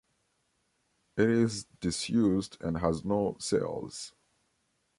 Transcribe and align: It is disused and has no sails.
It 1.15 1.29
is 1.29 1.65
disused 1.79 2.57
and 2.59 2.79
has 2.79 3.05
no 3.05 3.37
sails. 3.39 4.15